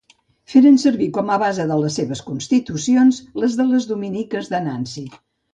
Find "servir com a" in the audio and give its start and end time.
0.83-1.37